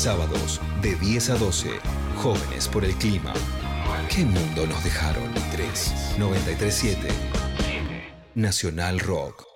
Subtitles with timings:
[0.00, 1.68] Sábados de 10 a 12.
[2.22, 3.34] Jóvenes por el clima.
[4.08, 5.30] ¿Qué mundo nos dejaron?
[5.52, 7.06] 3 937
[8.34, 9.49] Nacional Rock.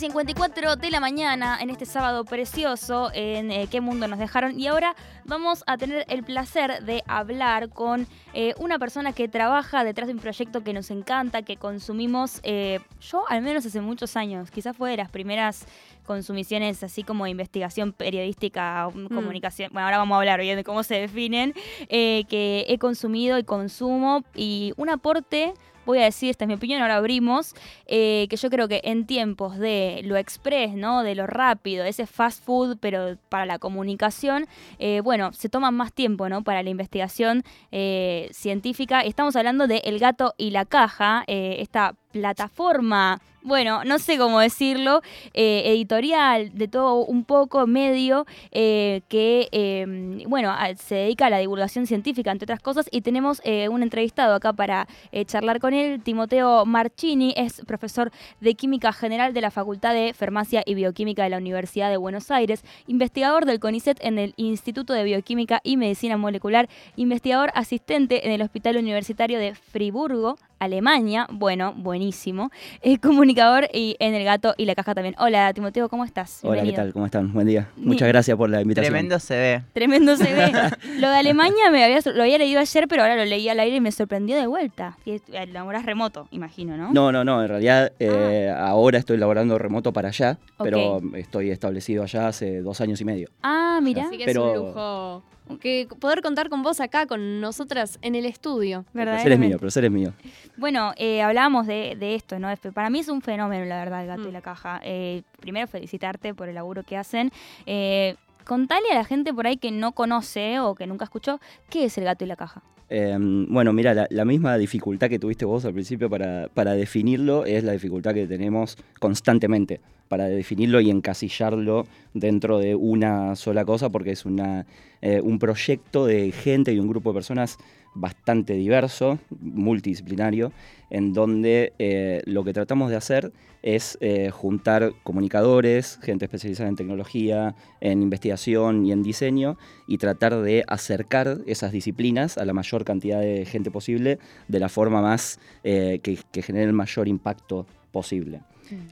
[0.00, 4.58] 54 de la mañana en este sábado precioso en eh, ¿Qué mundo nos dejaron?
[4.58, 4.96] Y ahora
[5.26, 10.14] vamos a tener el placer de hablar con eh, una persona que trabaja detrás de
[10.14, 14.74] un proyecto que nos encanta, que consumimos eh, yo al menos hace muchos años, quizás
[14.74, 15.66] fue de las primeras
[16.04, 19.06] consumiciones así como investigación periodística, Mm.
[19.08, 21.54] comunicación, bueno, ahora vamos a hablar bien de cómo se definen,
[21.88, 25.54] eh, que he consumido y consumo y un aporte,
[25.86, 27.54] voy a decir, esta es mi opinión, ahora abrimos,
[27.86, 31.02] eh, que yo creo que en tiempos de lo express, ¿no?
[31.02, 34.46] De lo rápido, ese fast food, pero para la comunicación,
[34.78, 36.44] eh, bueno, se toma más tiempo, ¿no?
[36.44, 37.42] Para la investigación
[37.72, 39.00] eh, científica.
[39.00, 45.00] Estamos hablando de El gato y la caja, esta plataforma, bueno, no sé cómo decirlo,
[45.32, 51.38] eh, editorial, de todo un poco, medio, eh, que, eh, bueno, se dedica a la
[51.38, 55.72] divulgación científica, entre otras cosas, y tenemos eh, un entrevistado acá para eh, charlar con
[55.72, 61.22] él, Timoteo Marchini, es profesor de Química General de la Facultad de Farmacia y Bioquímica
[61.22, 65.78] de la Universidad de Buenos Aires, investigador del CONICET en el Instituto de Bioquímica y
[65.78, 72.50] Medicina Molecular, investigador asistente en el Hospital Universitario de Friburgo, Alemania, bueno, buenísimo,
[72.82, 75.14] es comunicador y en El Gato y la Caja también.
[75.18, 76.40] Hola, Timoteo, ¿cómo estás?
[76.42, 76.92] Hola, ¿qué tal?
[76.92, 77.32] ¿Cómo están?
[77.32, 77.68] Buen día.
[77.78, 78.92] Ni- Muchas gracias por la invitación.
[78.92, 79.62] Tremendo se ve.
[79.72, 80.52] Tremendo se ve.
[81.00, 83.76] Lo de Alemania me había, lo había leído ayer, pero ahora lo leí al aire
[83.76, 84.98] y me sorprendió de vuelta.
[85.04, 86.92] Que laborás remoto, imagino, ¿no?
[86.92, 87.40] No, no, no.
[87.42, 92.82] En realidad, eh, ahora estoy laborando remoto para allá, pero estoy establecido allá hace dos
[92.82, 93.28] años y medio.
[93.42, 94.04] Ah, mira.
[94.04, 95.22] Así que Pero- es un lujo
[95.58, 98.84] que poder contar con vos acá, con nosotras en el estudio.
[98.94, 100.12] El placer es mío, el placer es mío.
[100.56, 102.50] Bueno, eh, hablábamos de, de esto, ¿no?
[102.50, 104.32] Es- Para mí es un fenómeno, la verdad, el gato y Mm.
[104.32, 104.80] la caja.
[104.84, 107.30] Eh, primero, felicitarte por el laburo que hacen.
[107.66, 111.84] Eh, contale a la gente por ahí que no conoce o que nunca escuchó, ¿qué
[111.84, 112.62] es el gato y la caja?
[112.88, 117.44] Eh, bueno, mira, la, la misma dificultad que tuviste vos al principio para, para definirlo
[117.44, 119.80] es la dificultad que tenemos constantemente
[120.10, 124.66] para definirlo y encasillarlo dentro de una sola cosa, porque es una,
[125.02, 127.58] eh, un proyecto de gente y un grupo de personas
[127.94, 130.52] bastante diverso, multidisciplinario,
[130.90, 136.76] en donde eh, lo que tratamos de hacer es eh, juntar comunicadores, gente especializada en
[136.76, 142.84] tecnología, en investigación y en diseño, y tratar de acercar esas disciplinas a la mayor
[142.84, 144.18] cantidad de gente posible
[144.48, 148.40] de la forma más eh, que, que genere el mayor impacto posible.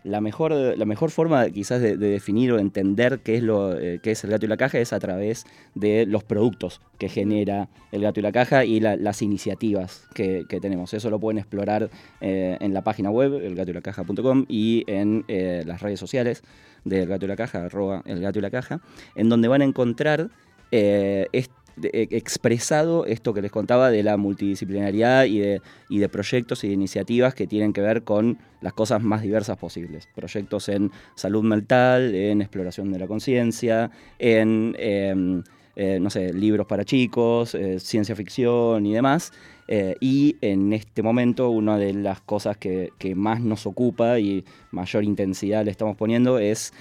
[0.04, 4.00] La mejor, la mejor forma quizás de, de definir o entender qué es, lo, eh,
[4.02, 5.44] qué es el gato y la caja es a través
[5.74, 10.44] de los productos que genera el gato y la caja y la- las iniciativas que,
[10.48, 10.94] que tenemos.
[10.94, 11.90] Eso lo pueden explorar
[12.20, 16.42] eh, en la página web, elgatoylacaja.com y en eh, las redes sociales
[16.84, 18.80] del gato y la caja, arroba el gato y la caja,
[19.14, 20.30] en donde van a encontrar
[20.70, 21.50] eh, est-
[21.82, 27.34] eh, expresado esto que les contaba de la multidisciplinariedad y de, proyectos y de iniciativas
[27.34, 30.08] que tienen que ver con las cosas más diversas posibles.
[30.14, 35.42] Proyectos en salud mental, en exploración de la conciencia, en, eh,
[35.80, 39.32] eh, no sé, libros para chicos, eh, ciencia ficción y demás.
[39.68, 44.44] Eh, y en este momento una de las cosas que, que más nos ocupa y
[44.72, 46.72] mayor intensidad le estamos poniendo es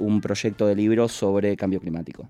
[0.00, 2.26] un proyecto de libros sobre cambio climático.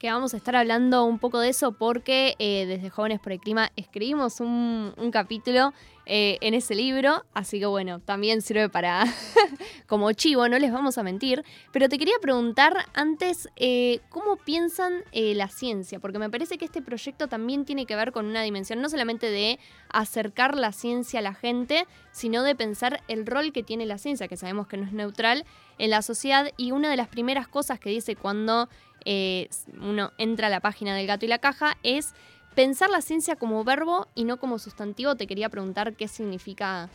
[0.00, 3.38] Que vamos a estar hablando un poco de eso porque eh, desde Jóvenes por el
[3.38, 5.74] Clima escribimos un, capítulo
[6.06, 9.04] eh, en ese libro, así que bueno, también sirve para
[9.86, 11.44] como chivo, no les vamos a mentir.
[11.70, 16.00] Pero te quería preguntar antes, eh, ¿cómo piensan la ciencia?
[16.00, 19.30] Porque me parece que este proyecto también tiene que ver con una dimensión no solamente
[19.30, 19.58] de
[19.90, 24.28] acercar la ciencia a la gente, sino de pensar el rol que tiene la ciencia,
[24.28, 25.44] que sabemos que no es neutral,
[25.76, 26.50] en la sociedad.
[26.56, 28.70] Y una de las primeras cosas que dice cuando
[29.04, 29.48] eh,
[29.80, 32.14] uno entra a la página del gato y la caja es
[32.54, 35.14] pensar la ciencia como verbo y no como sustantivo.
[35.16, 36.88] Te quería preguntar qué significa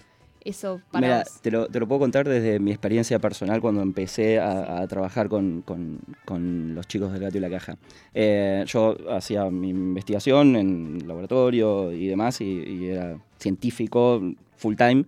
[0.43, 1.41] eso para Mira, vos.
[1.41, 5.27] te lo, te lo puedo contar desde mi experiencia personal cuando empecé a, a trabajar
[5.27, 7.77] con, con- con los chicos del gato y la caja.
[8.13, 14.21] Eh, yo hacía mi investigación en laboratorio y demás, y, y era científico
[14.57, 15.05] full time.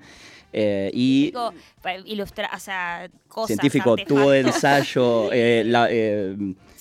[0.54, 1.32] eh, y
[1.84, 3.48] para ilustrar, o sea, cosas.
[3.48, 3.96] científico,
[4.32, 6.36] de ensayo, eh, la- eh,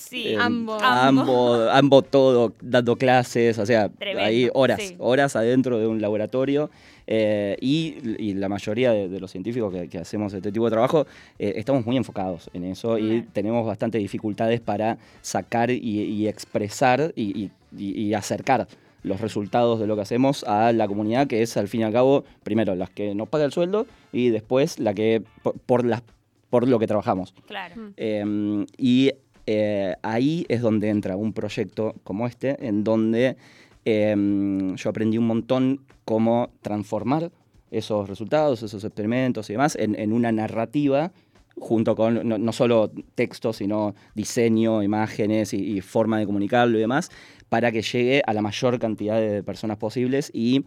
[0.09, 0.81] Sí, eh, ambos.
[0.83, 4.95] ambos, ambos todo, dando clases, o sea, Tremendo, ahí horas, sí.
[4.99, 6.69] horas adentro de un laboratorio.
[7.09, 10.71] eh, y, y la mayoría de, de los científicos que, que hacemos este tipo de
[10.71, 11.07] trabajo
[11.39, 13.27] eh, estamos muy enfocados en eso y Bien.
[13.31, 18.67] tenemos bastante dificultades para sacar y, y expresar y, y- y- y acercar
[19.03, 21.93] los resultados de lo que hacemos a la comunidad, que es al fin y al
[21.93, 26.01] cabo, primero, las que nos paga el sueldo y después la que por, por las,
[26.49, 27.33] por lo que trabajamos.
[27.45, 27.75] Claro.
[27.77, 27.93] Mm.
[27.95, 29.11] Eh, y
[29.47, 33.37] eh, ahí es donde entra un proyecto como este, en donde
[33.85, 37.31] eh, yo aprendí un montón cómo transformar
[37.71, 41.11] esos resultados, esos experimentos y demás en, una narrativa
[41.59, 47.09] junto con no, solo texto, sino diseño, imágenes y, y forma de comunicarlo y demás,
[47.49, 50.65] para que llegue a la mayor cantidad de personas posibles y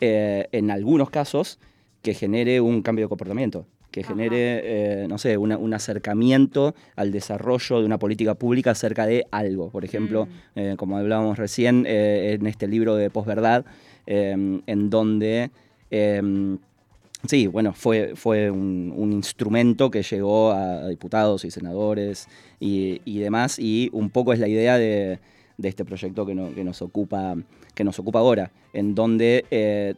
[0.00, 1.58] eh, en algunos casos
[2.02, 3.66] que genere un cambio de comportamiento,
[3.98, 4.60] que genere,
[5.02, 9.70] eh, no sé, una- un acercamiento al desarrollo de una política pública acerca de algo.
[9.70, 10.58] Por ejemplo, Mm.
[10.58, 13.64] eh, como hablábamos recién, eh, en este libro de posverdad,
[14.06, 15.50] eh, en donde...
[15.90, 16.56] eh,
[17.26, 22.28] Sí, bueno, fue, fue un, un instrumento que llegó a diputados y senadores
[22.60, 25.18] y, y demás, y un poco es la idea de,
[25.56, 27.34] de este proyecto que, no- que nos, ocupa,
[27.74, 29.94] que nos ocupa ahora, en donde eh,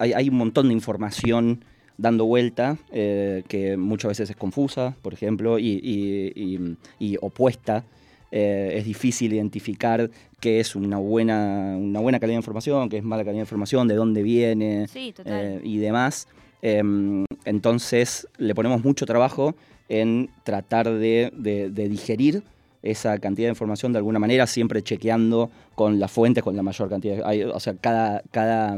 [0.00, 1.64] hay, hay un montón de información
[1.98, 7.84] dando vuelta, eh, que muchas veces es confusa, por ejemplo, y, y- y- y opuesta.
[8.32, 10.10] Eh, es difícil identificar
[10.40, 13.86] qué es una buena, una buena calidad de información, qué es mala calidad de información,
[13.88, 16.26] de dónde viene Sí, eh, y demás.
[16.60, 19.54] Em, entonces le ponemos mucho trabajo
[19.88, 22.42] en tratar de, de- de digerir
[22.82, 26.88] esa cantidad de información de alguna manera, siempre chequeando con las fuentes, con la mayor
[26.88, 27.22] cantidad.
[27.24, 28.76] hay- o sea, cada, cada,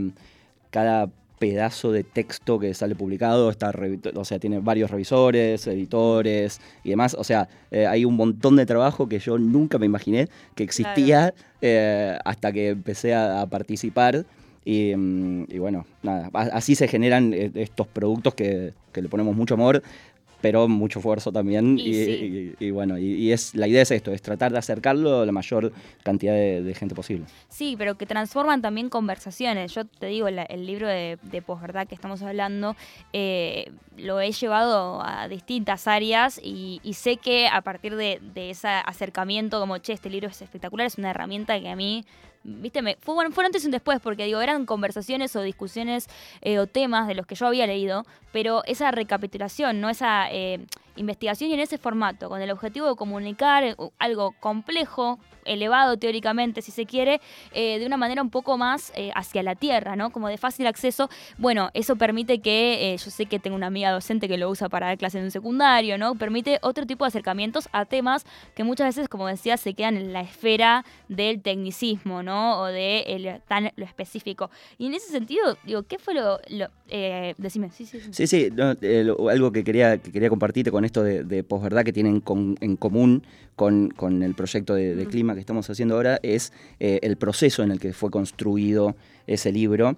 [0.71, 3.73] cada pedazo de texto que sale publicado está
[4.15, 7.15] o sea, tiene varios revisores, editores y demás.
[7.19, 11.35] O sea, eh, hay un montón de trabajo que yo nunca me imaginé que existía
[11.61, 14.25] eh, hasta que empecé a, a participar.
[14.65, 19.35] Y, mm, y bueno, nada, así se generan eh, estos productos que, que le ponemos
[19.35, 19.83] mucho amor,
[20.41, 21.79] pero mucho esfuerzo también.
[21.79, 22.55] Y Y, sí.
[22.61, 25.33] y- y bueno, y, es, la idea es esto, es tratar de acercarlo a la
[25.33, 27.25] mayor cantidad de, de gente posible.
[27.49, 29.75] Sí, pero que transforman también conversaciones.
[29.75, 32.77] Yo te digo, la- el libro de, de posverdad que estamos hablando,
[33.13, 38.51] eh, lo he llevado a distintas áreas y, y sé que a partir de, de
[38.51, 42.05] ese acercamiento, como, che, este libro es espectacular, es una herramienta que a mí,
[42.49, 46.09] viste, me, fue, bueno, fue antes y un después, porque digo, eran conversaciones o discusiones
[46.41, 49.91] eh, o temas de los que yo había leído, pero esa recapitulación, ¿no?
[49.91, 50.67] Esa eh,
[50.99, 56.61] investigación y en ese formato, con el objetivo de comunicar eh, algo complejo, elevado teóricamente,
[56.61, 57.21] si se quiere,
[57.55, 60.11] eh, de una manera un poco más eh, hacia la tierra, ¿no?
[60.11, 61.09] Como de fácil acceso.
[61.39, 64.89] Bueno, eso permite que, yo sé que tengo una amiga docente que lo usa para
[64.89, 66.17] dar clases en un secundario, ¿no?
[66.17, 70.13] Permite otro tipo de acercamientos a temas que muchas veces, como decía, se quedan en
[70.13, 72.61] la esfera del tecnicismo, ¿no?
[72.61, 74.51] O de el- tan lo específico.
[74.77, 76.41] Y en ese sentido, digo, ¿qué fue lo...
[76.49, 76.69] lo-
[77.39, 78.01] decime, sí, sí.
[78.13, 78.27] sí.
[78.27, 78.51] Sí,
[79.31, 82.77] algo que quería, que quería compartirte con esto de, de posverdad que tienen con- en
[82.77, 83.23] común
[83.57, 85.09] con, con el proyecto de, de Mm.
[85.09, 88.95] clima que estamos haciendo ahora es eh, el proceso en el que fue construido
[89.27, 89.97] ese libro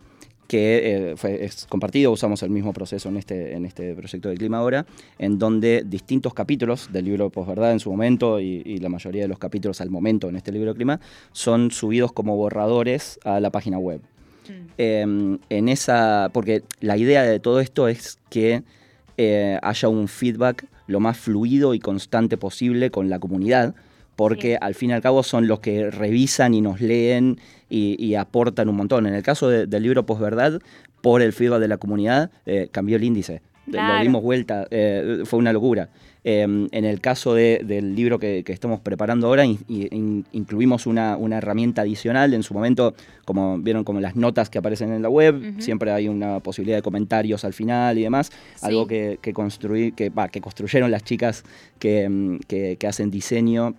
[0.49, 4.35] que eh, fue, es compartido, usamos el mismo proceso en este, en este proyecto de
[4.37, 4.85] clima ahora,
[5.19, 9.23] en donde distintos capítulos del libro de posverdad en su momento y, y la mayoría
[9.23, 11.01] de los capítulos al momento en este libro de clima
[11.33, 14.01] son subidos como borradores a la página web
[14.49, 14.53] Mm.
[14.79, 16.31] eh, en esa.
[16.33, 18.63] Porque la idea de todo esto es que
[19.19, 23.75] eh, haya un feedback lo más fluido y constante posible con la comunidad.
[24.17, 24.59] Porque Sí.
[24.61, 27.39] al fin y al cabo son los que revisan y nos leen
[27.71, 29.07] y, y aportan un montón.
[29.07, 30.61] En el caso de- del libro Posverdad,
[31.01, 33.41] por el feedback de la comunidad, eh, cambió el índice.
[33.71, 35.89] Lo dimos vuelta, eh, fue una locura.
[36.23, 40.87] Eh, en el caso de- del libro que, que estamos preparando ahora, in- in- incluimos
[40.87, 42.35] una, una herramienta adicional.
[42.35, 46.09] En su momento, como vieron, como las notas que aparecen en la web, siempre hay
[46.09, 48.31] una posibilidad de comentarios al final y demás.
[48.61, 51.43] Algo que, que, construí, que, que construyeron las chicas
[51.79, 53.75] que, mm, que- hacen diseño.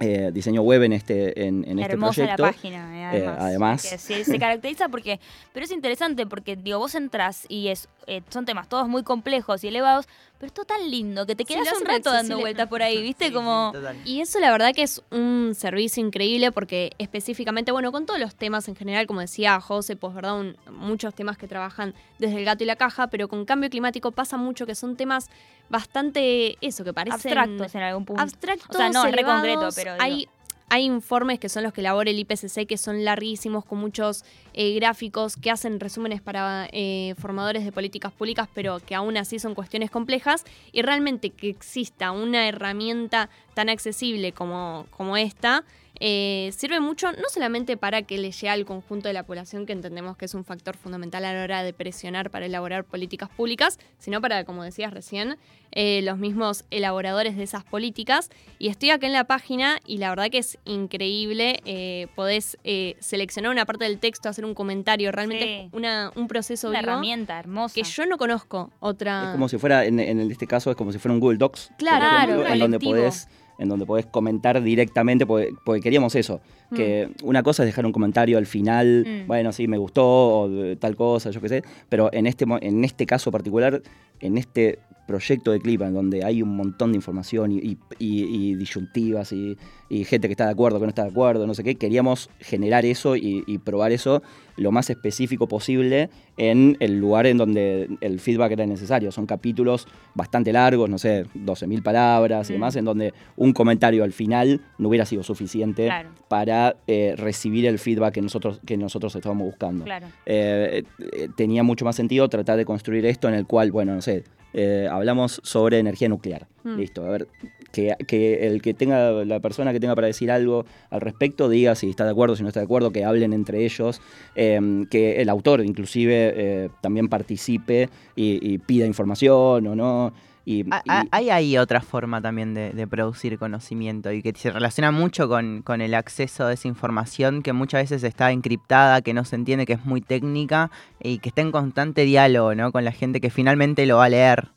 [0.00, 2.42] eh, diseño web en este, en, en este Hermosa proyecto.
[2.42, 3.36] la página, eh, además.
[3.40, 3.90] además.
[3.92, 5.20] Que sí, se caracteriza porque.
[5.52, 9.62] Pero es interesante porque, digo, vos entras y es eh, son temas todos muy complejos
[9.64, 10.06] y elevados,
[10.38, 12.82] pero es todo tan lindo que te Sí, quedas lo un rato dando vueltas por
[12.82, 13.26] ahí, ¿viste?
[13.28, 13.70] Sí, Como.
[13.72, 13.96] sí, total.
[14.04, 18.34] Y eso la verdad que es un servicio increíble porque específicamente, bueno, con todos los
[18.34, 22.44] temas en general, como decía José, pues verdad, un- muchos temas que trabajan desde el
[22.44, 25.30] gato y la caja, pero con cambio climático pasa mucho que son temas
[25.70, 28.22] bastante, eso, que parecen abstractos en algún punto.
[28.22, 29.40] abstractos, O sea, no, re elevados.
[29.40, 30.04] concreto, pero digo.
[30.04, 30.28] Hay,
[30.74, 34.74] hay informes que son los que elabora el IPCC que son larguísimos, con muchos eh,
[34.74, 39.54] gráficos que hacen resúmenes para eh, formadores de políticas públicas, pero que aún así son
[39.54, 40.42] cuestiones complejas.
[40.72, 45.62] Y realmente que exista una herramienta tan accesible como, como esta.
[46.00, 49.72] Eh, sirve mucho no solamente para que le llegue al conjunto de la población, que
[49.72, 53.78] entendemos que es un factor fundamental a la hora de presionar para elaborar políticas públicas,
[53.98, 55.36] sino para, como decías recién,
[55.72, 58.30] eh, los mismos elaboradores de esas políticas.
[58.58, 61.60] Y estoy acá en la página y la verdad que es increíble.
[61.64, 65.10] Eh, podés eh, seleccionar una parte del texto, hacer un comentario.
[65.12, 65.50] Realmente Sí.
[65.66, 67.74] es una, un proceso Una vivo herramienta hermosa.
[67.74, 69.24] que yo no conozco otra.
[69.26, 71.70] Es como si fuera, en, en este caso, es como si fuera un Google Docs.
[71.78, 71.98] Claro,
[72.36, 76.40] claro, en donde podés en donde podés comentar directamente, porque, porque queríamos eso,
[76.74, 79.26] que una cosa es dejar un comentario al final, Mm.
[79.28, 83.06] bueno, sí, me gustó, o tal cosa, yo qué sé, pero en este, en este
[83.06, 83.80] caso particular,
[84.20, 88.24] en este proyecto de Clipa, en donde hay un montón de información y, y- y-
[88.24, 89.56] y disyuntivas y,
[89.90, 92.30] y gente que está de acuerdo, que no está de acuerdo, no sé qué, queríamos
[92.40, 94.22] generar eso y probar eso
[94.56, 99.12] lo más específico posible en el lugar en donde el feedback era necesario.
[99.12, 102.56] Son capítulos bastante largos, no sé, 12.000 palabras y Mm.
[102.56, 106.10] demás, en donde un comentario al final no hubiera sido suficiente Claro.
[106.28, 109.84] para eh, recibir el feedback que nosotros, que nosotros estábamos buscando.
[109.84, 110.06] Claro.
[110.26, 114.02] Eh, eh, tenía mucho más sentido tratar de construir esto en el cual, bueno, no
[114.02, 116.46] sé, eh, hablamos sobre energía nuclear.
[116.62, 116.76] Mm.
[116.76, 117.28] Listo, a ver,
[117.74, 121.74] que, que el que tenga, la persona que tenga para decir algo al respecto, diga
[121.74, 124.00] si está de acuerdo, si no está de acuerdo, que hablen entre ellos,
[124.36, 130.12] eh, que el autor inclusive eh, también participe y, y pida información o no.
[130.46, 134.50] Y, y- ha- Hay ahí otra forma también de, de producir conocimiento y que se
[134.50, 139.14] relaciona mucho con, con el acceso a esa información que muchas veces está encriptada, que
[139.14, 140.70] no se entiende, que es muy técnica
[141.02, 142.72] y que está en constante diálogo ¿no?
[142.72, 144.48] con la gente que finalmente lo va a leer.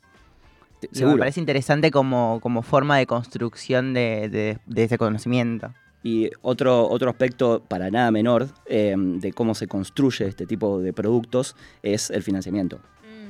[0.92, 1.16] Seguro.
[1.16, 5.72] Me parece interesante como, como forma de construcción de, de- de ese conocimiento.
[6.02, 10.92] Y otro, otro aspecto para nada menor eh, de cómo se construye este tipo de
[10.92, 12.78] productos es el financiamiento.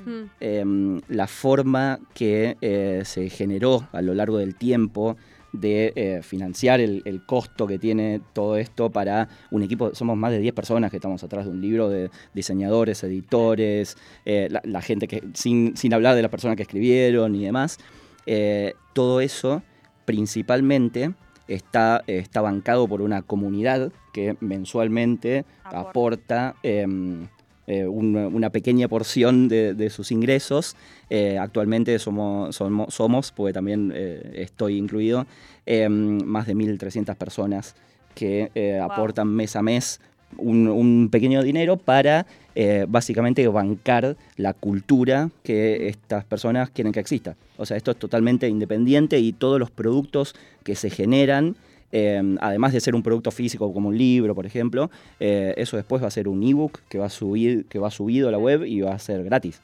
[0.07, 0.25] Mm.
[0.41, 5.17] eh, la forma que eh, se generó a lo largo del tiempo
[5.53, 10.31] de eh, financiar el, el costo que tiene todo esto para un equipo, somos más
[10.31, 14.83] de 10 personas que estamos atrás de un libro de diseñadores, editores, eh, la, la
[14.83, 17.79] gente que, sin, sin hablar de las personas que escribieron y demás,
[18.27, 19.63] eh, todo eso
[20.05, 21.15] principalmente
[21.49, 25.89] está, está bancado por una comunidad que mensualmente Aporta.
[25.89, 27.29] aporta em,
[27.69, 30.75] eh, un- una pequeña porción de, de sus ingresos.
[31.11, 35.27] Eh, actualmente somos, somos, somos, porque también eh, estoy incluido,
[35.67, 37.77] em, más de 1.300 personas
[38.17, 38.91] que Wow.
[38.91, 40.01] aportan mes a mes
[40.39, 47.01] un, un pequeño dinero para eh, básicamente bancar la cultura que estas personas quieren que
[47.01, 47.37] exista.
[47.57, 50.35] O sea, esto es totalmente independiente y todos los productos
[50.65, 51.55] que se generan
[51.93, 54.91] eh, además de ser un producto físico como un libro, por ejemplo,
[55.21, 58.29] eh, eso después va a ser un ebook que va a subir, que va subido
[58.29, 59.61] a la web y va a ser gratis,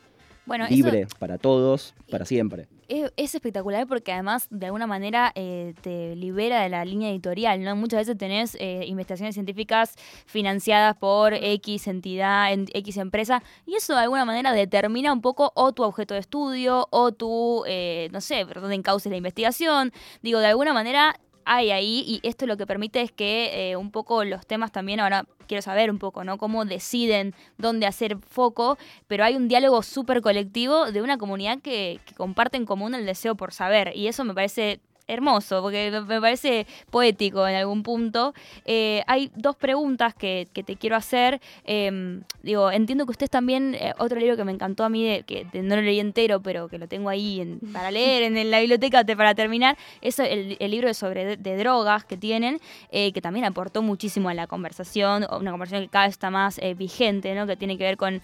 [0.47, 2.67] Bueno, eso libre para todos, para siempre.
[2.89, 7.63] es, es espectacular porque además de alguna manera eh, te libera de la línea editorial,
[7.63, 7.77] ¿no?
[7.77, 9.95] Muchas veces tenés eh, investigaciones científicas
[10.27, 15.53] financiadas por X entidad, en, X empresa, y eso de alguna manera determina un poco
[15.55, 19.93] o tu objeto de estudio o tu, eh, no sé, dónde encauces la investigación.
[20.23, 23.91] Digo, de alguna manera hay ahí y esto lo que permite es que eh, un
[23.91, 26.39] poco los temas también ahora quiero saber un poco, ¿no?
[26.39, 32.01] Cómo deciden dónde hacer foco, pero hay un diálogo súper colectivo de una comunidad que,
[32.07, 36.21] que comparte en común el deseo por saber y eso me parece hermoso, porque me-
[36.21, 38.35] parece poético en algún punto.
[38.65, 41.41] Eh, hay dos preguntas que, que te quiero hacer.
[41.65, 45.23] Eh, digo, entiendo que ustedes también, eh, otro libro que me encantó a mí, de,
[45.25, 48.51] que no lo leí entero, pero que lo tengo ahí en- para leer en, en
[48.51, 52.61] la biblioteca te- para terminar, es el, el libro sobre de, de drogas que tienen,
[52.91, 56.61] eh, que también aportó muchísimo a la conversación, una conversación que cada vez está más
[56.77, 57.47] vigente, ¿no?
[57.47, 58.23] que tiene que ver con,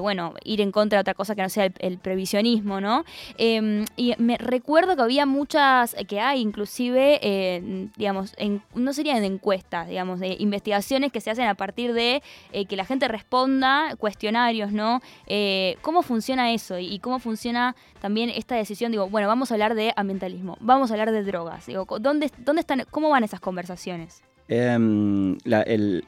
[0.00, 3.04] bueno, ir en contra de otra cosa que no sea el, el previsionismo, ¿no?
[3.38, 8.34] Eh, y me recuerdo que había muchas, que inclusive, eh, digamos,
[8.74, 12.22] no serían encuestas, digamos, de investigaciones que se hacen a partir de
[12.52, 15.00] eh, que la gente responda cuestionarios, ¿no?
[15.26, 16.78] Eh, ¿Cómo funciona eso?
[16.78, 18.92] Y, cómo funciona también esta decisión?
[18.92, 21.66] Digo, bueno, vamos a hablar de ambientalismo, vamos a hablar de drogas.
[21.66, 24.22] Digo, ¿dónde, dónde están, ¿cómo van esas conversaciones?
[24.48, 26.04] Em, el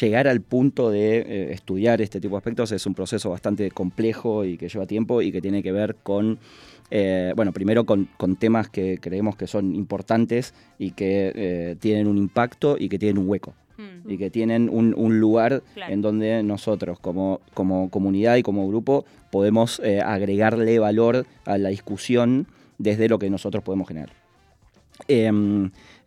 [0.00, 4.58] llegar al punto de estudiar este tipo de aspectos es un proceso bastante complejo y
[4.58, 6.38] que lleva tiempo y que tiene que ver con,
[6.90, 12.06] eh, bueno, primero con, con temas que creemos que son importantes y que eh, tienen
[12.06, 14.10] un impacto y que tienen un hueco Mm.
[14.10, 15.92] y que tienen un, un lugar Claro.
[15.94, 21.68] en donde nosotros como, como comunidad y como grupo podemos eh, agregarle valor a la
[21.68, 24.10] discusión desde lo que nosotros podemos generar.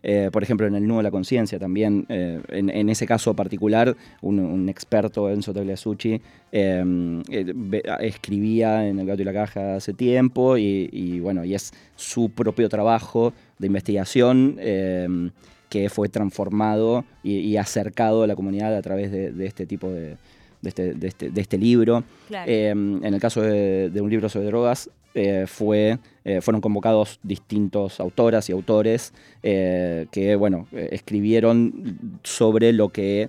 [0.02, 3.06] Em, eh, por ejemplo, en el nudo de la conciencia también, eh, en, en ese
[3.06, 7.54] caso particular, un, un experto, Enzo Tagliasucci, em, eh,
[8.00, 12.30] escribía en El gato y la caja hace tiempo y, y, bueno, y es su
[12.30, 15.30] propio trabajo de investigación em,
[15.68, 19.88] que fue transformado y, y acercado a la comunidad a través de, de este tipo
[19.90, 20.16] de,
[20.60, 22.04] de este, de este- de este libro.
[22.28, 22.50] Claro.
[22.50, 27.20] Eh, en el caso de, de un libro sobre drogas, eh, fue, eh, fueron convocados
[27.22, 33.28] distintos autoras y autores eh, que, bueno, escribieron sobre lo que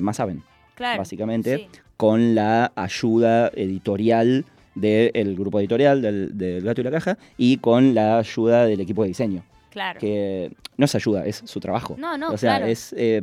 [0.00, 0.42] más saben,
[0.74, 0.98] claro.
[0.98, 1.66] básicamente, Sí.
[1.96, 4.44] con la ayuda editorial
[4.74, 9.02] del grupo editorial del, del Gato y la Caja y con la ayuda del equipo
[9.02, 10.00] de diseño, Claro.
[10.00, 11.94] que no es ayuda, es su trabajo.
[11.98, 12.66] No, no, o sea, claro.
[12.72, 13.20] es, eh,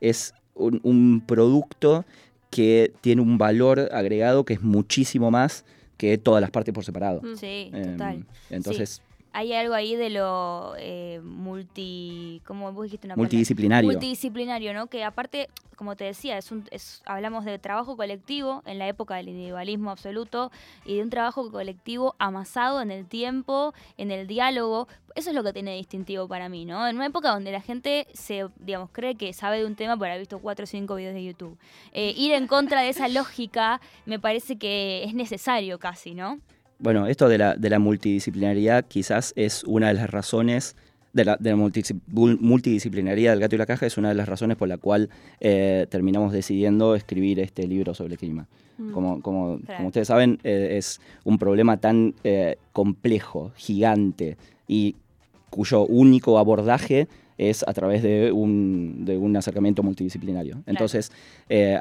[0.00, 2.04] es un, un producto
[2.50, 5.64] que tiene un valor agregado que es muchísimo más
[5.96, 7.20] que todas las partes por separado.
[7.22, 7.36] Mm.
[7.36, 8.26] Sí, Em, total.
[8.50, 9.02] entonces,
[9.36, 12.40] Hay algo ahí de lo eh, multi.
[12.46, 13.24] ¿Cómo vos dijiste una palabra?
[13.24, 13.90] multidisciplinario.
[13.90, 14.86] Multidisciplinario, ¿no?
[14.86, 19.16] Que aparte, como te decía, es un, es, hablamos de trabajo colectivo en la época
[19.16, 20.52] del individualismo absoluto
[20.84, 24.86] y de un trabajo colectivo amasado en el tiempo, en el diálogo.
[25.16, 26.86] Eso es lo que tiene distintivo para mí, ¿no?
[26.86, 30.06] En una época donde la gente se, digamos, cree que sabe de un tema por
[30.06, 31.58] haber visto cuatro o cinco videos de YouTube.
[31.92, 36.38] Eh, ir en contra de esa lógica me parece que es necesario casi, ¿no?
[36.78, 40.76] Bueno, esto de la, de la multidisciplinaridad quizás es una de las razones,
[41.12, 44.56] de la, de la multidisciplinaridad del gato y la caja es una de las razones
[44.56, 45.08] por la cual
[45.40, 48.46] eh, terminamos decidiendo escribir este libro sobre el clima.
[48.78, 48.90] Mm.
[48.92, 49.76] Como, como, Claro.
[49.76, 54.96] como ustedes saben, eh, es un problema tan eh, complejo, gigante y
[55.50, 57.06] cuyo único abordaje
[57.38, 60.62] es a través de un, de un acercamiento multidisciplinario.
[60.66, 61.10] Entonces,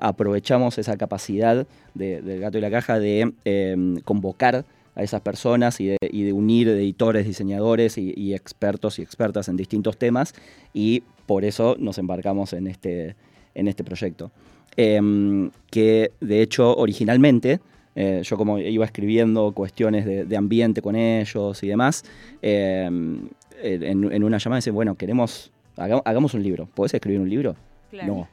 [0.01, 5.79] aprovechamos esa capacidad de- del gato y la caja de eh, convocar a esas personas
[5.79, 10.33] y de, unir editores, diseñadores y, expertos y expertas en distintos temas
[10.73, 13.15] y por eso nos embarcamos en este,
[13.55, 14.31] en este proyecto.
[14.75, 17.59] Em, que de hecho originalmente,
[17.95, 22.03] eh, yo como iba escribiendo cuestiones de, ambiente con ellos y demás,
[22.41, 23.29] em,
[23.61, 27.55] en, una llamada dicen, bueno, queremos, haga- hagamos un libro, ¿podés escribir un libro?
[28.03, 28.27] No,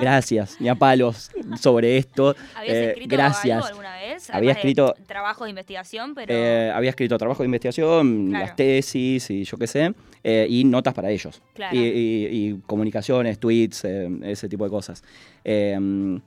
[0.00, 2.34] gracias, ni a palos sobre esto.
[2.54, 3.56] ¿Habías Eh, escrito gracias.
[3.56, 4.30] algo alguna vez?
[4.30, 6.32] Había de escrito- trabajo de investigación, pero...
[6.32, 8.46] Eh, había escrito trabajo de investigación, Claro.
[8.46, 11.42] las tesis y yo qué sé, eh, y notas para ellos.
[11.54, 11.76] Claro.
[11.76, 15.02] Y, y- y comunicaciones, tweets, eh, ese tipo de cosas.
[15.44, 16.18] Eh,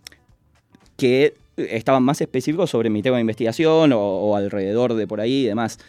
[0.98, 5.44] que estaban más específicos sobre mi tema de investigación o, o alrededor de por ahí
[5.44, 5.80] y demás.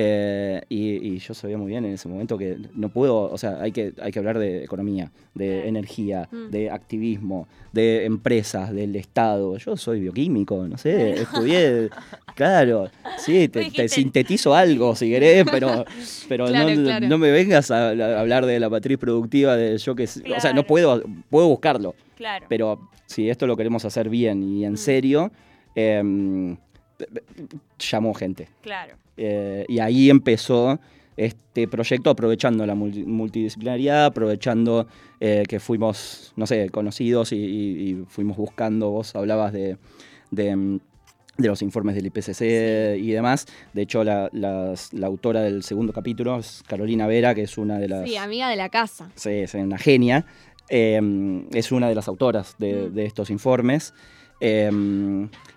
[0.00, 3.60] Eh, y, y yo sabía muy bien en ese momento que no puedo, o sea,
[3.60, 5.68] hay que, hay que hablar de economía, de Claro.
[5.68, 6.50] energía, Mm.
[6.50, 9.56] de activismo, de empresas, del Estado.
[9.56, 11.90] Yo soy bioquímico, no sé, estudié,
[12.36, 15.84] claro, sí, te, sintetizo algo si querés, pero,
[16.28, 17.08] pero Claro, no, claro.
[17.08, 20.38] no me vengas a, a hablar de la matriz productiva de yo que sé, o
[20.38, 20.66] sea, no Claro.
[20.68, 22.46] puedo, puedo buscarlo, Claro.
[22.48, 24.76] pero si esto lo queremos hacer bien y en Mm.
[24.76, 25.32] serio,
[25.74, 26.56] em,
[27.90, 28.48] llamo gente.
[28.62, 28.94] Claro.
[29.16, 30.78] Eh, y ahí empezó
[31.16, 34.86] este proyecto aprovechando la multi- multidisciplinaridad, aprovechando
[35.20, 39.76] eh, que fuimos, no sé, conocidos y, y- y fuimos buscando, vos hablabas de,
[40.30, 40.78] de, mm,
[41.38, 43.46] de los informes del IPCC y demás.
[43.72, 44.74] De hecho, la, la
[45.06, 48.08] autora del segundo capítulo es Carolina Vera, que es una de las...
[48.08, 49.10] Sí, amiga de la casa.
[49.16, 50.24] Sí, es una genia.
[50.68, 51.00] Eh,
[51.52, 52.94] es una de las autoras de, Mm.
[52.94, 53.92] de estos informes.
[54.40, 54.70] Eh,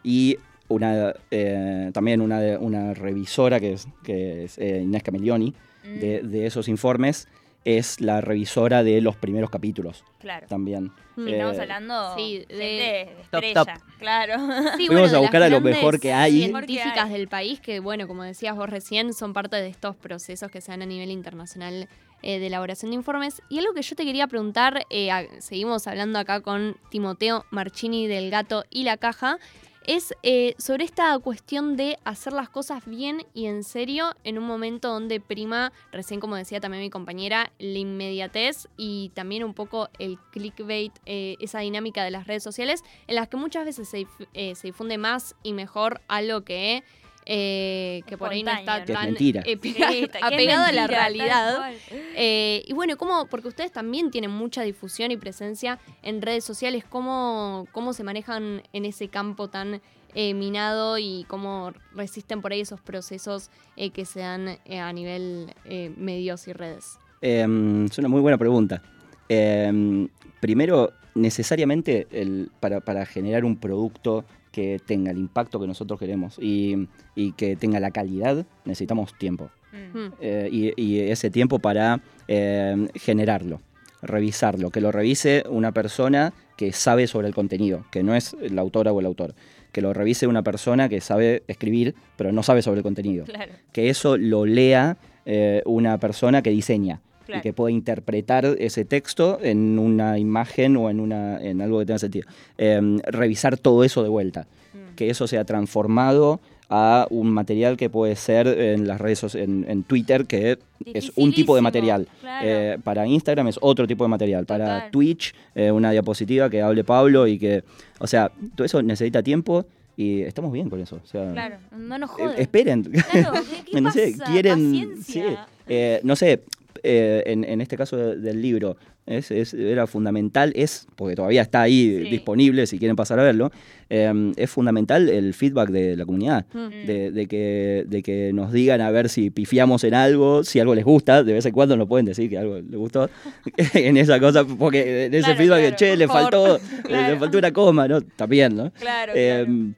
[0.04, 0.38] y
[0.72, 5.54] una, eh, también una, de- una revisora que es, que es eh, Inés Camelioni
[5.84, 7.28] Mm, de, de esos informes.
[7.66, 10.46] Es la revisora de los primeros capítulos claro.
[10.48, 10.92] también.
[11.16, 11.28] Mm.
[11.28, 13.84] Y Estamos Eh, hablando sí, de- Top, estrella, top.
[14.00, 14.34] claro.
[14.78, 16.44] Sí, Fuimos de a buscar a lo mejor que hay.
[16.46, 17.14] Científicas hay.
[17.14, 20.72] del país que, bueno, como decías vos recién, son parte de estos procesos que se
[20.72, 21.88] dan a nivel internacional
[22.24, 23.42] eh, de elaboración de informes.
[23.50, 28.06] Y algo que yo te quería preguntar, eh, a- seguimos hablando acá con Timoteo Marchini
[28.08, 29.38] del Gato y la Caja,
[29.86, 34.46] es eh, sobre esta cuestión de hacer las cosas bien y en serio en un
[34.46, 39.90] momento donde prima, recién como decía también mi compañera, la inmediatez y también un poco
[40.00, 44.08] el clickbait, eh, esa dinámica de las redes sociales, en las que muchas veces se,
[44.34, 46.84] eh, se difunde más y mejor algo que,
[47.26, 49.42] eh, que por ahí no está es tan mentira.
[49.46, 51.72] eh, pega- Sí, está- que es apegado a la realidad.
[52.16, 56.84] Eh, y bueno, ¿cómo, porque ustedes también tienen mucha difusión y presencia en redes sociales,
[56.88, 59.82] ¿cómo, cómo se manejan en ese campo tan
[60.14, 64.92] eh, minado y cómo resisten por ahí esos procesos eh, que se dan eh, a
[64.92, 66.98] nivel eh, medios y redes?
[67.22, 68.82] Em, es una muy buena pregunta.
[69.30, 70.10] Em,
[70.42, 76.38] primero, necesariamente el- para, para generar un producto que tenga el impacto que nosotros queremos
[76.40, 79.50] y, y que tenga la calidad, necesitamos tiempo.
[79.72, 79.98] Mm.
[79.98, 80.14] Mm.
[80.20, 83.62] Eh, y, y ese tiempo para eh, generarlo,
[84.02, 88.62] revisarlo, que lo revise una persona que sabe sobre el contenido, que no es la
[88.62, 89.34] autora o el autor,
[89.72, 93.54] que lo revise una persona que sabe escribir, pero no sabe sobre el contenido, Claro,
[93.72, 97.40] que eso lo lea eh, una persona que diseña, Claro.
[97.40, 101.86] y que pueda interpretar ese texto en una imagen o en, una, en algo que
[101.86, 102.28] tenga sentido.
[102.58, 104.96] Em, revisar todo eso de vuelta, Mm.
[104.96, 106.40] que eso sea transformado
[106.70, 111.34] a un material que puede ser en las redes en, en Twitter, que es un
[111.34, 112.08] tipo de material.
[112.22, 112.48] claro.
[112.48, 114.46] Eh, para Instagram es otro tipo de material.
[114.46, 114.90] Para.
[114.90, 117.64] Twitch, eh, una diapositiva que hable Pablo y que.
[118.00, 119.66] O sea, todo eso necesita tiempo
[119.98, 121.02] y estamos bien con eso.
[121.04, 122.40] O sea, Claro, no nos eh, joden.
[122.40, 122.84] esperen.
[122.84, 123.34] Claro,
[123.66, 125.04] ¿qué, qué no sé, quieren.
[125.04, 125.22] Sí,
[125.68, 126.40] eh, no sé,
[126.84, 131.42] eh, en, en este caso de- del libro, es, es- era fundamental, es, porque todavía
[131.42, 132.10] está ahí Sí.
[132.12, 133.52] disponible si quieren pasar a verlo,
[133.90, 136.46] eh, es fundamental el feedback de la comunidad.
[136.54, 136.86] Mm.
[136.88, 140.76] De, de que, de que nos digan a ver si pifiamos en algo, si algo
[140.76, 143.10] les gusta, de vez en cuando nos pueden decir que algo les gustó
[143.74, 146.22] en esa cosa, porque en ese Claro, feedback de claro, che, le favor".
[146.32, 147.14] faltó, Claro.
[147.14, 148.02] le faltó una coma, ¿no?
[148.02, 148.72] También, ¿no?
[148.80, 149.74] Claro, Eh, claro.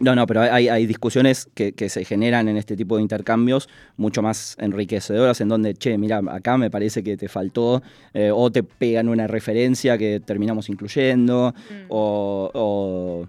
[0.00, 3.68] No, no, pero hay, hay discusiones que, que se generan en este tipo de intercambios
[3.96, 7.82] mucho más enriquecedoras en donde, che, mira, acá me parece que te faltó,
[8.14, 11.74] eh, o te pegan una referencia que terminamos incluyendo, Mm.
[11.88, 13.28] o, o-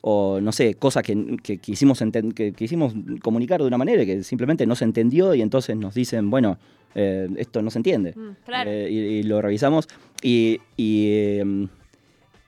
[0.00, 2.02] o, no sé, cosas que, que quisimos,
[2.34, 6.30] que quisimos comunicar de una manera que simplemente no se entendió y entonces nos dicen,
[6.30, 6.56] bueno,
[6.94, 8.14] eh, esto no se entiende.
[8.16, 8.28] Mm.
[8.46, 8.70] Claro.
[8.70, 9.88] Eh, y, y lo revisamos.
[10.22, 11.68] Y, y, em,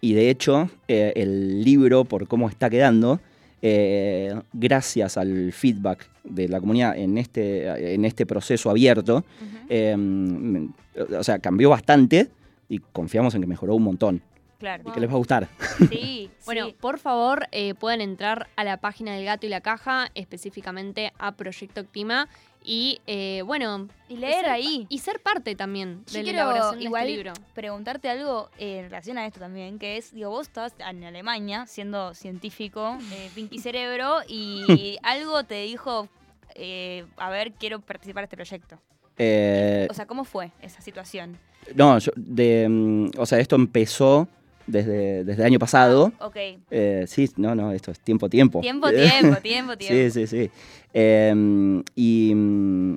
[0.01, 3.21] y de hecho, el libro, por cómo está quedando,
[3.63, 9.25] eh, gracias al feedback de la comunidad en este, en este proceso abierto,
[9.69, 10.71] em,
[11.19, 12.29] o sea, cambió bastante
[12.69, 14.23] y confiamos en que mejoró un montón.
[14.61, 14.85] Claro.
[14.87, 15.49] Y que les va a gustar.
[15.91, 16.77] Sí, Bueno, sí.
[16.79, 21.33] por favor, eh, pueden entrar a la página del Gato y la Caja, específicamente a
[21.33, 22.29] Proyecto Clima,
[22.63, 24.87] y eh, bueno, Y leer ser- ahí.
[24.91, 27.33] y ser parte también Yo de la quiero elaboración de este libro.
[27.55, 31.65] preguntarte algo eh, en relación a esto también, que es, digo, vos estás en Alemania
[31.67, 36.09] siendo científico, eh, Pinky Cerebro, y algo te dijo,
[36.55, 38.79] eh, a ver, quiero participar de este proyecto.
[39.17, 41.39] Eh, O sea, ¿cómo fue esa situación?
[41.75, 44.29] no, yo- de, mm, o sea, esto empezó
[44.71, 46.13] desde, desde el año pasado.
[46.21, 46.37] Ok.
[46.71, 48.61] Eh, sí, no, no, esto es tiempo, tiempo.
[48.61, 49.95] Tiempo, tiempo, tiempo, tiempo.
[49.95, 50.51] Sí, sí, sí.
[50.95, 52.31] Eh, y,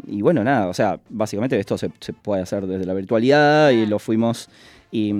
[0.07, 3.83] y bueno, nada, o sea, básicamente esto se, se puede hacer desde la virtualidad y
[3.83, 3.87] Ah.
[3.89, 4.49] lo fuimos
[4.91, 5.13] y,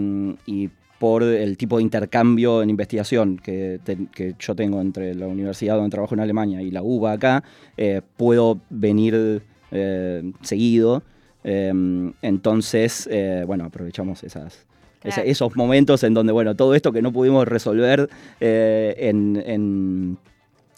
[0.45, 5.27] y por el tipo de intercambio en investigación que, te- que yo tengo entre la
[5.27, 7.43] universidad donde trabajo en Alemania y la UBA acá,
[7.75, 11.03] eh, puedo venir eh, seguido.
[11.43, 11.73] Eh,
[12.21, 13.09] entonces,
[13.45, 14.65] bueno, aprovechamos esas,
[15.03, 20.17] esos momentos en donde, bueno, todo esto que no pudimos resolver eh, en, en-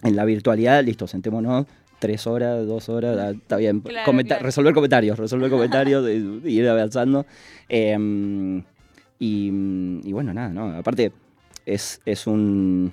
[0.04, 1.66] en la virtualidad, listo, sentémonos
[2.00, 3.80] tres horas, dos horas, ah, está bien.
[3.80, 4.44] Claro, Comenta- claro.
[4.46, 7.26] Resolver comentarios, resolver comentarios y, y ir avanzando.
[7.70, 8.62] Eh,
[9.18, 9.48] y,
[10.04, 10.72] y bueno, nada, ¿no?
[10.78, 11.12] Aparte,
[11.66, 12.92] es, es un...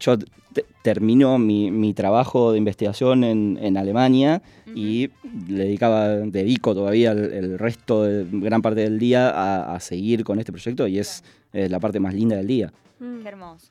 [0.00, 4.42] Yo te- termino mi, mi trabajo de investigación en, en Alemania
[4.74, 5.10] y
[5.48, 10.24] le dedicaba, dedico todavía el, el resto de gran parte del día a, a seguir
[10.24, 12.72] con este proyecto y es, la parte más linda del día.
[13.00, 13.22] Mm.
[13.22, 13.68] Qué hermoso.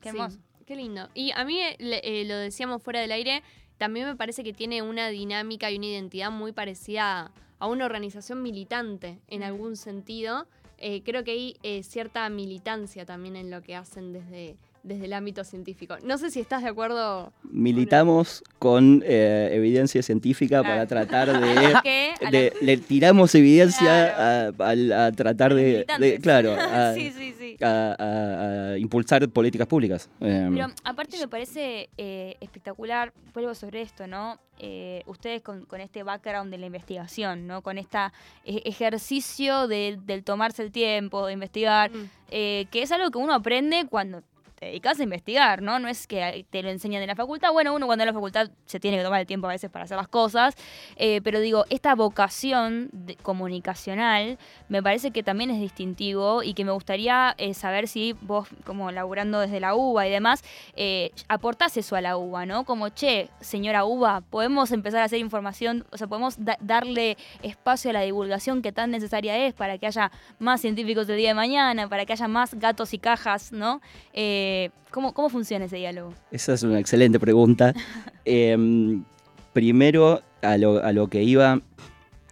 [0.00, 0.38] Qué Sí, hermoso.
[0.66, 1.08] qué lindo.
[1.14, 3.42] Y a mí, eh, le- eh, lo decíamos fuera del aire,
[3.78, 7.84] también me parece que tiene una dinámica y una identidad muy parecida a, a una
[7.86, 9.44] organización militante en Mm.
[9.44, 10.46] algún sentido.
[10.78, 15.12] Eh, creo que hay eh, cierta militancia también en lo que hacen desde, desde el
[15.14, 15.96] ámbito científico.
[16.04, 17.32] No sé si estás de acuerdo.
[17.50, 21.06] Militamos con eh, evidencia científica para Claro.
[21.08, 21.74] tratar de...
[21.82, 22.12] ¿Qué?
[22.20, 27.10] A la- de- le tiramos evidencia a, a- a tratar de, de- claro, a, sí,
[27.10, 27.56] sí, sí.
[27.64, 30.08] a- a- a impulsar políticas públicas.
[30.20, 34.38] Eh, Pero aparte me parece eh, espectacular, vuelvo sobre esto, ¿no?
[34.58, 37.62] Eh, ustedes con, con este background de la investigación, ¿no?
[37.62, 37.98] Con este
[38.44, 42.10] ejercicio de- del tomarse el tiempo, de investigar, Mm.
[42.30, 44.22] eh, que es algo que uno aprende cuando
[44.64, 45.78] te dedicas a investigar, ¿no?
[45.78, 47.52] No es que te lo enseñan en la facultad.
[47.52, 49.84] Bueno, uno cuando en la facultad se tiene que tomar el tiempo a veces para
[49.84, 50.54] hacer las cosas,
[50.96, 52.88] eh, pero digo, esta vocación
[53.22, 54.38] comunicacional
[54.70, 58.90] me parece que también es distintivo y que me gustaría eh, saber si vos, como
[58.90, 60.42] laburando desde la UBA y demás,
[60.76, 62.64] eh, aportás eso a la UBA, ¿no?
[62.64, 67.90] Como, che, señora UBA, podemos empezar a hacer información, o sea, podemos da- darle espacio
[67.90, 71.34] a la divulgación que tan necesaria es para que haya más científicos el día de
[71.34, 73.82] mañana, para que haya más gatos y cajas, ¿no?
[74.14, 74.53] Eh,
[74.90, 76.12] ¿cómo, ¿Cómo funciona ese diálogo?
[76.30, 77.72] Esa es una excelente pregunta.
[78.26, 78.56] Eh,
[79.52, 81.60] primero, a lo, a lo que iba,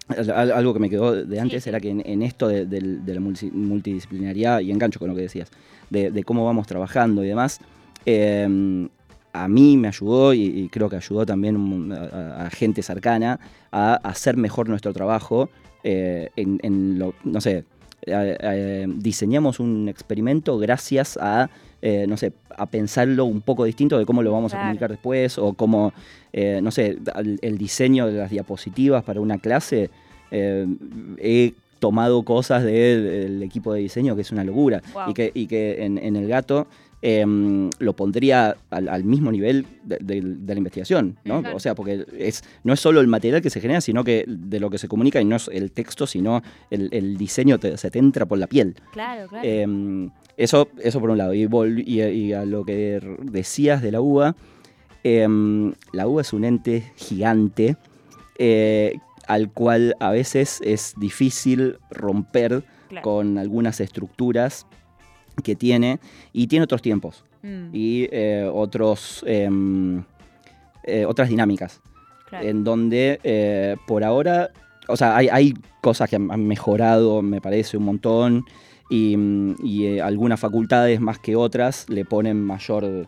[0.08, 1.68] al- al- algo que me quedó de antes Sí, sí.
[1.68, 5.50] era que en, en esto de, la multi- multidisciplinaridad, y engancho con lo que decías,
[5.90, 7.60] de, de cómo vamos trabajando y demás,
[8.06, 8.88] eh,
[9.34, 13.38] a mí me ayudó y, y creo que ayudó también a, a gente cercana
[13.70, 15.50] a hacer mejor nuestro trabajo
[15.84, 17.64] eh, en, en lo, no sé,
[18.06, 21.50] eh, eh, diseñamos un experimento gracias a,
[21.82, 24.62] eh, no sé, a pensarlo un poco distinto de cómo lo vamos Claro.
[24.62, 25.92] a comunicar después o cómo,
[26.32, 26.96] eh, no sé,
[27.42, 29.90] el diseño de las diapositivas para una clase
[30.30, 30.66] eh,
[31.18, 34.80] he tomado cosas del, del equipo de diseño que es una locura.
[34.94, 35.10] Wow.
[35.10, 36.68] Y que, y que en, en el gato
[37.02, 41.40] em, lo pondría al, al mismo nivel de, de- de la investigación, ¿no?
[41.40, 41.56] Claro.
[41.56, 44.60] O sea, porque es, no es solo el material que se genera, sino que de
[44.60, 47.90] lo que se comunica y no es el texto, sino el, el diseño te- se
[47.90, 48.76] te entra por la piel.
[48.92, 49.46] Claro, claro.
[49.48, 51.34] Em, eso, eso por un lado.
[51.34, 54.36] Y, vol- y- y a lo que decías de la uva,
[55.04, 57.76] em, la uva es un ente gigante
[58.38, 58.94] eh,
[59.26, 63.04] al cual a veces es difícil romper Claro.
[63.04, 64.66] con algunas estructuras
[65.42, 65.98] que tiene
[66.32, 67.24] y tiene otros tiempos.
[67.42, 70.02] Mm, y eh, otros, em,
[70.84, 71.80] eh, otras dinámicas.
[72.28, 72.48] Claro.
[72.48, 74.50] en donde eh, por ahora,
[74.88, 78.46] o sea, hay, hay cosas que han mejorado, me parece, un montón,
[78.88, 83.06] y, mm, y, algunas facultades más que otras le ponen mayor,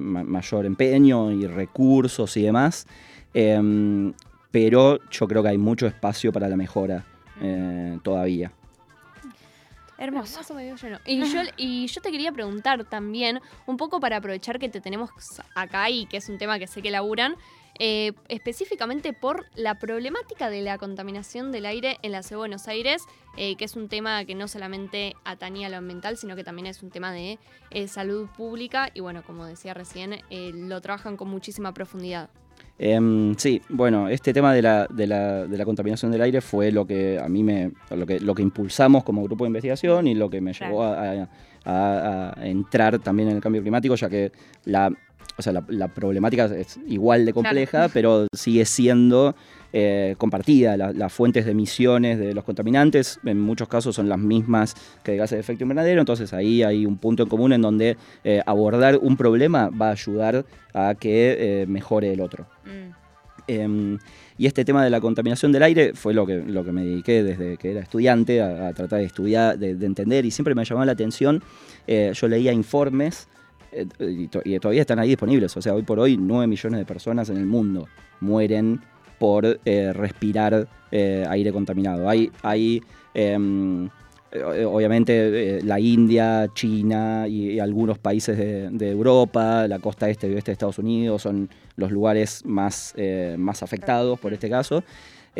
[0.00, 2.86] ma- mayor empeño y recursos y demás,
[3.34, 4.12] Em,
[4.50, 7.04] pero yo creo que hay mucho espacio para la mejora
[7.42, 8.52] eh, todavía.
[9.98, 10.40] Hermoso.
[10.76, 11.00] Lleno.
[11.04, 15.10] Y yo, y yo te quería preguntar también, un poco para aprovechar que te tenemos
[15.54, 17.36] acá y que es un tema que sé que laburan,
[17.80, 22.68] eh, específicamente por la problemática de la contaminación del aire en la ciudad de Buenos
[22.68, 23.04] Aires,
[23.36, 26.66] eh, que es un tema que no solamente atañe a lo ambiental, sino que también
[26.66, 27.38] es un tema de
[27.70, 32.30] eh, salud pública y bueno, como decía recién, lo trabajan con muchísima profundidad.
[32.78, 36.70] Em, sí, bueno, este tema de la, de, la, de la contaminación del aire fue
[36.70, 37.72] lo que a mí me.
[37.90, 40.94] lo que, lo que impulsamos como grupo de investigación y lo que me llevó a,
[41.12, 41.28] a-
[41.64, 44.30] a- a entrar también en el cambio climático, ya que
[44.64, 44.90] la.
[45.36, 49.36] O sea, la, la problemática es igual de compleja, pero sigue siendo
[49.72, 50.76] eh, compartida.
[50.76, 55.12] La- las fuentes de emisiones de los contaminantes en muchos casos son las mismas que
[55.12, 58.40] de gases de efecto invernadero, entonces ahí hay un punto en común en donde eh,
[58.46, 62.46] abordar un problema va a ayudar a que eh, mejore el otro.
[62.64, 62.92] Mm,
[63.50, 63.96] Em,
[64.36, 67.22] y este tema de la contaminación del aire fue lo que, lo que me dediqué
[67.22, 70.66] desde que era estudiante a, a tratar de estudiar, de, de entender, y siempre me
[70.66, 71.42] llamaba la atención.
[71.86, 73.26] Eh, yo leía informes
[73.72, 75.56] eh, y, to- y todavía están ahí disponibles.
[75.56, 77.88] O sea, hoy por hoy 9 millones de personas en el mundo
[78.20, 78.82] mueren
[79.18, 82.08] por eh, respirar eh, aire contaminado.
[82.08, 82.82] Hay, hay
[83.14, 83.88] em,
[84.30, 90.50] eh, obviamente la India, China y, algunos países de, Europa, la costa este y oeste
[90.50, 92.94] de Estados Unidos son los lugares más,
[93.36, 94.82] más afectados por este caso,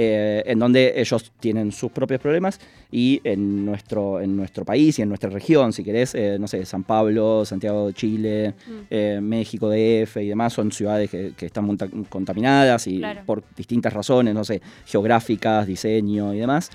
[0.01, 2.61] eh, en donde ellos tienen sus propios problemas
[2.93, 6.65] y en nuestro, en nuestro país y en nuestra región, si querés, eh, no sé,
[6.65, 8.73] San Pablo, Santiago de Chile, Mm.
[8.91, 11.77] eh, México, DF y demás, son ciudades que, que están
[12.09, 13.23] contaminadas y Claro.
[13.27, 16.71] por distintas razones, no sé, geográficas, diseño y demás.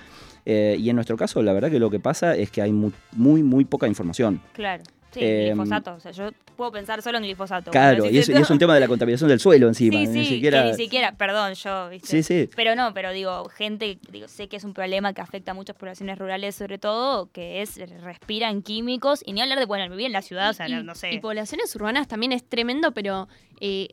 [0.46, 2.92] Eh, y en nuestro caso, la verdad que lo que pasa es que hay mu-
[3.14, 4.42] muy, muy poca información.
[4.52, 4.84] claro.
[5.14, 5.94] Sí, Em, glifosato.
[5.96, 7.72] O sea, yo puedo pensar solo en glifosato.
[7.72, 10.00] Claro, y es, y es un tema de la contaminación del suelo encima.
[10.00, 10.64] Sí, ni siquiera...
[10.64, 12.08] que ni siquiera, perdón, yo, ¿viste?
[12.08, 12.50] Sí, sí.
[12.56, 15.76] Pero no, pero digo, gente, digo, sé que es un problema que afecta a muchas
[15.76, 20.14] poblaciones rurales sobre todo, que es, respiran químicos, y ni hablar de, bueno, vivir en
[20.14, 21.14] la ciudad, o sea, y, no sé.
[21.14, 23.28] y poblaciones urbanas también es tremendo, pero
[23.60, 23.90] eh,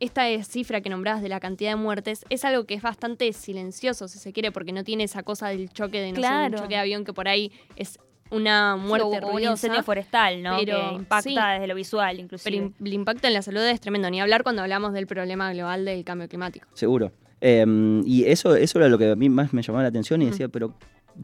[0.00, 3.32] esta es cifra que nombrabas de la cantidad de muertes es algo que es bastante
[3.32, 6.54] silencioso, si se quiere, porque no tiene esa cosa del choque de no sé, un
[6.54, 7.98] choque de avión que por ahí es
[8.34, 10.56] una muerte o, o un ruidosa, incendio forestal, ¿no?
[10.58, 11.34] pero que impacta sí.
[11.54, 12.56] desde lo visual, Pero inclusive.
[12.56, 15.84] im- el impacto en la salud es tremendo, ni hablar cuando hablamos del problema global
[15.84, 16.66] del cambio climático.
[16.74, 17.12] Seguro.
[17.40, 17.64] Eh,
[18.06, 20.30] y eso, eso era lo que a mí más me llamaba la atención y Mm.
[20.30, 20.74] decía, pero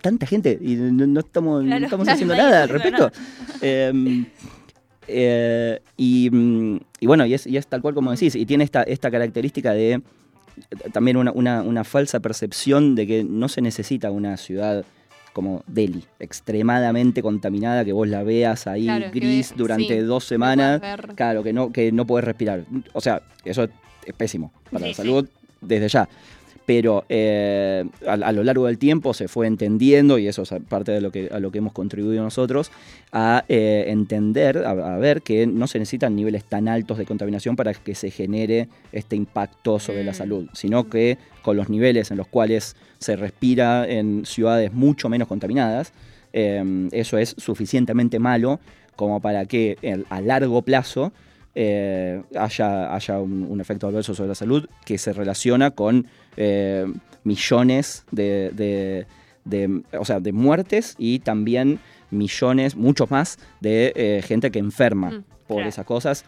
[0.03, 3.11] tanta gente y no, no estamos, no estamos claro, haciendo nada al respecto.
[3.63, 4.25] Eh,
[5.09, 6.31] eh, y,
[7.01, 9.73] y bueno, y es, y es tal cual como decís, y tiene esta, esta característica
[9.73, 10.03] de
[10.93, 14.85] también una, una- una falsa percepción de que no se necesita una ciudad
[15.33, 20.81] como Delhi, extremadamente contaminada, que vos la veas ahí Claro, gris durante sí, dos semanas.
[21.15, 22.65] Claro, que no, que no puedes respirar.
[22.93, 25.03] O sea, eso es pésimo para Sí, la sí.
[25.03, 25.29] salud
[25.61, 26.09] desde ya.
[26.71, 30.93] Pero eh, a, a lo largo del tiempo se fue entendiendo, y eso es parte
[30.93, 32.71] de lo que, a lo que hemos contribuido nosotros,
[33.11, 37.57] a eh, entender, a, a ver que no se necesitan niveles tan altos de contaminación
[37.57, 40.15] para que se genere este impacto sobre la Mm.
[40.15, 45.27] salud, sino que con los niveles en los cuales se respira en ciudades mucho menos
[45.27, 45.93] contaminadas,
[46.33, 48.61] eh, eso es suficientemente malo
[48.95, 49.77] como para que
[50.09, 51.13] a largo plazo
[51.55, 56.87] eh, haya, haya un, un efecto adverso sobre la salud que se relaciona con eh,
[57.25, 59.07] millones de, de-
[59.45, 61.79] de- o sea, de muertes y también
[62.11, 65.69] millones, muchos más, de eh, gente que enferma Mm, por claro.
[65.69, 66.25] esas cosas.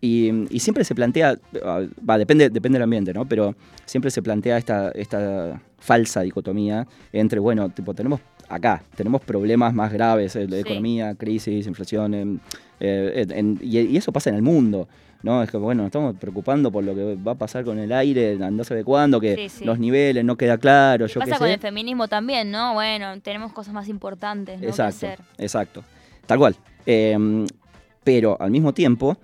[0.00, 3.26] Y, y siempre se plantea, ah, va, depende, depende del ambiente, ¿no?
[3.26, 3.54] Pero
[3.86, 9.92] siempre se plantea esta, esta falsa dicotomía entre, bueno, tipo, tenemos acá, tenemos problemas más
[9.92, 10.68] graves, eh, de Sí.
[10.68, 12.38] economía, crisis, inflación, em,
[12.80, 14.88] eh, en- y, y eso pasa en el mundo.
[15.22, 15.42] ¿no?
[15.42, 18.36] Es que, bueno, nos estamos preocupando por lo que va a pasar con el aire,
[18.36, 19.64] no se ve cuándo, que Sí, sí.
[19.64, 21.54] los niveles no queda claro, yo qué Pasa con sé.
[21.54, 22.74] el feminismo también, ¿no?
[22.74, 24.60] Bueno, tenemos cosas más importantes, ¿no?
[24.60, 25.18] que Exacto, hacer.
[25.38, 25.82] exacto.
[26.26, 26.54] Tal cual.
[26.84, 27.46] Eh,
[28.04, 29.16] pero al mismo tiempo,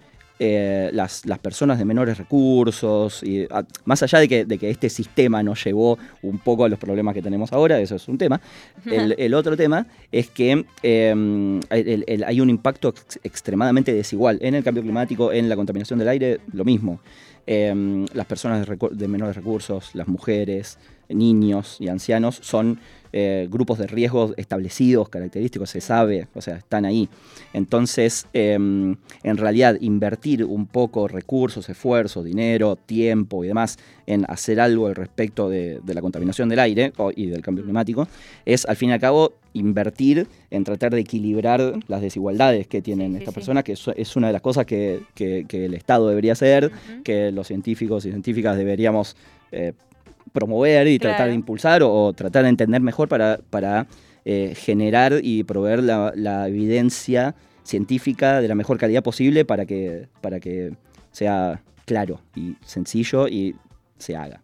[0.43, 4.71] eh, las, las personas de menores recursos, y, a- más allá de que, de que
[4.71, 8.17] este sistema nos llevó un poco a los problemas que tenemos ahora, eso es un
[8.19, 8.41] tema,
[8.87, 14.39] el, el otro tema es que eh, el- el- hay un impacto ex- extremadamente desigual
[14.41, 17.01] en el cambio climático, en la contaminación del aire, lo mismo.
[17.47, 22.79] Eh, las personas de, de menores recursos, las mujeres, niños y ancianos son
[23.13, 27.09] eh, grupos de riesgo establecidos, característicos, se sabe, o sea, están ahí.
[27.53, 34.61] Entonces, eh, en realidad, invertir un poco recursos, esfuerzos, dinero, tiempo y demás en hacer
[34.61, 38.09] algo al respecto de, de la contaminación del aire o- y del cambio climático
[38.45, 43.13] es, al fin y al cabo, invertir en tratar de equilibrar las desigualdades que tienen
[43.13, 43.41] Sí, estas sí.
[43.41, 46.71] personas, que eso es una de las cosas que, que- que el Estado debería hacer,
[47.05, 49.17] que los científicos y científicas deberíamos
[49.53, 49.73] eh,
[50.33, 53.87] promover y tratar de impulsar o, o tratar de entender mejor para, para
[54.25, 60.09] eh, generar y proveer la, la evidencia científica de la mejor calidad posible para que,
[60.21, 60.73] para que
[61.11, 63.55] sea claro y sencillo y
[63.99, 64.43] se haga.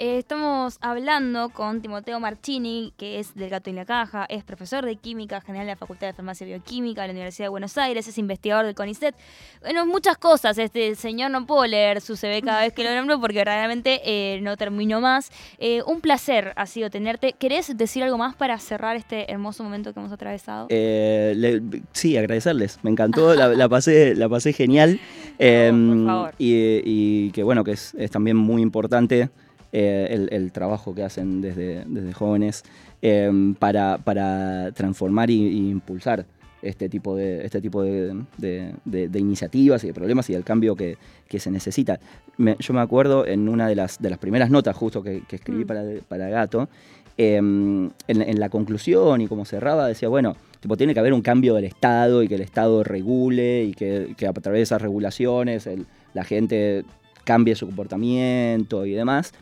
[0.00, 4.84] Eh, estamos hablando con Timoteo Marchini, que es del Gato y la Caja, es profesor
[4.84, 7.76] de Química General de la Facultad de Farmacia y Bioquímica de la Universidad de Buenos
[7.78, 9.16] Aires, es investigador del CONICET.
[9.60, 10.56] Bueno, muchas cosas.
[10.56, 14.40] Este señor no puedo leer su CV cada vez que lo nombro porque realmente eh,
[14.40, 15.32] no termino más.
[15.58, 17.32] Eh, un placer ha sido tenerte.
[17.32, 20.68] ¿Querés decir algo más para cerrar este hermoso momento que hemos atravesado?
[20.70, 22.78] Eh, le- sí, agradecerles.
[22.84, 25.00] Me encantó, la, la pasé, la pasé genial.
[25.40, 26.34] Em, favor.
[26.38, 29.30] Y, y que bueno, que es, es también muy importante
[29.72, 32.64] eh, el, el trabajo que hacen desde, desde jóvenes
[33.02, 36.26] em, para, para transformar y, y impulsar
[36.60, 40.42] este tipo de, este tipo de, de- de- de iniciativas y de problemas y del
[40.42, 40.96] cambio que,
[41.28, 42.00] que se necesita.
[42.36, 45.36] Me- yo me acuerdo en una de las, de las primeras notas justo que, que
[45.36, 45.66] escribí Mm.
[45.68, 46.68] para, para Gato,
[47.16, 51.22] em, en, en la conclusión y como cerraba, decía, bueno, tipo, tiene que haber un
[51.22, 54.82] cambio del Estado y que el Estado regule y que, que a través de esas
[54.82, 56.84] regulaciones el- la gente
[57.24, 59.32] cambie su comportamiento y demás.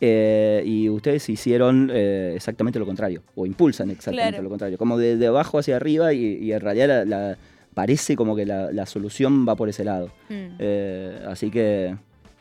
[0.00, 4.42] Eh, y ustedes hicieron eh, exactamente lo contrario, o impulsan exactamente Claro.
[4.44, 7.38] lo contrario, como de, de abajo hacia arriba y, y en realidad la- la-
[7.74, 10.06] parece como que la, la solución va por ese lado.
[10.28, 10.54] Mm.
[10.58, 11.96] Eh, así que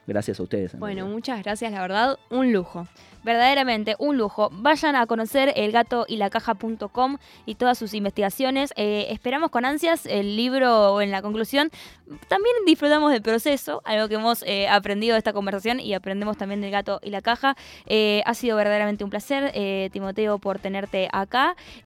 [0.07, 0.73] gracias a ustedes.
[0.73, 2.87] en Bueno, muchas gracias, la verdad, un lujo.
[3.23, 4.49] Verdaderamente un lujo.
[4.53, 8.73] Vayan a conocer elgatoylacaja.com y todas sus investigaciones.
[8.77, 11.69] Eh, esperamos con ansias el libro en la conclusión.
[12.29, 16.61] También disfrutamos del proceso, algo que hemos eh, aprendido de esta conversación y aprendemos también
[16.61, 17.57] del gato y la caja.
[17.85, 21.57] Eh, ha sido verdaderamente un placer, eh, Timoteo, por tenerte acá.